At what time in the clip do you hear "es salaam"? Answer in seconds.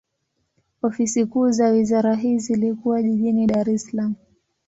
3.69-4.15